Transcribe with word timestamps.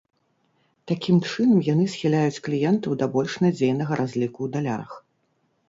Такім 0.91 1.19
чынам 1.31 1.59
яны 1.67 1.85
схіляюць 1.97 2.41
кліентаў 2.49 2.97
да 3.03 3.11
больш 3.19 3.37
надзейнага 3.47 3.93
разліку 4.03 4.35
ў 4.43 4.47
далярах. 4.59 4.91